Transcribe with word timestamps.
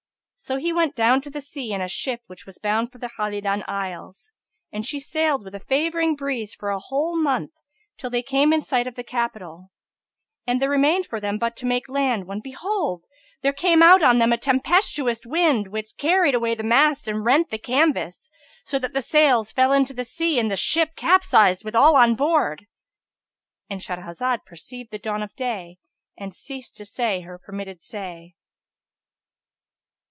So 0.43 0.57
he 0.57 0.73
went 0.73 0.95
down 0.95 1.21
to 1.21 1.29
the 1.29 1.39
sea 1.39 1.71
in 1.71 1.81
a 1.81 1.87
ship 1.87 2.21
which 2.25 2.47
was 2.47 2.57
bound 2.57 2.91
for 2.91 2.97
the 2.97 3.11
Khalidan 3.15 3.63
Isles, 3.67 4.31
and 4.71 4.83
she 4.83 4.99
sailed 4.99 5.43
with 5.45 5.53
a 5.53 5.59
favouring 5.59 6.15
breeze 6.15 6.55
for 6.55 6.71
a 6.71 6.79
whole 6.79 7.15
month, 7.15 7.51
till 7.99 8.09
they 8.09 8.23
came 8.23 8.51
in 8.51 8.63
sight 8.63 8.87
of 8.87 8.95
the 8.95 9.03
capital; 9.03 9.69
and 10.47 10.59
there 10.59 10.67
remained 10.71 11.05
for 11.05 11.19
them 11.19 11.37
but 11.37 11.55
to 11.57 11.67
make 11.67 11.85
the 11.85 11.91
land 11.91 12.25
when, 12.25 12.39
behold, 12.39 13.03
there 13.43 13.53
came 13.53 13.83
out 13.83 14.01
on 14.01 14.17
them 14.17 14.33
a 14.33 14.37
tempestuous 14.37 15.27
wind 15.27 15.67
which 15.67 15.95
carried 15.99 16.33
away 16.33 16.55
the 16.55 16.63
masts 16.63 17.07
and 17.07 17.23
rent 17.23 17.51
the 17.51 17.59
canvas, 17.59 18.31
so 18.65 18.79
that 18.79 18.93
the 18.93 19.01
sails 19.03 19.51
fell 19.51 19.71
into 19.71 19.93
the 19.93 20.03
sea 20.03 20.39
and 20.39 20.49
the 20.49 20.57
ship 20.57 20.95
capsized, 20.95 21.63
with 21.63 21.75
all 21.75 21.95
on 21.95 22.15
board,—And 22.15 23.79
Shahrazad 23.79 24.43
perceived 24.47 24.89
the 24.89 24.97
dawn 24.97 25.21
of 25.21 25.35
day 25.35 25.77
and 26.17 26.35
ceased 26.35 26.75
to 26.77 26.85
say 26.85 27.21
her 27.21 27.37
permitted 27.37 27.83
say. 27.83 28.33